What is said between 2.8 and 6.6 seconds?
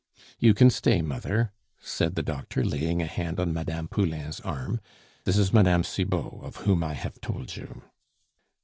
a hand on Mme. Poulain's arm; "this is Mme. Cibot, of